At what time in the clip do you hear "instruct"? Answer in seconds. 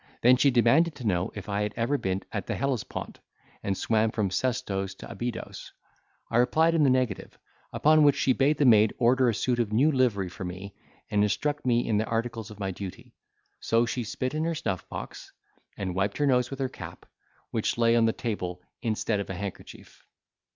11.21-11.67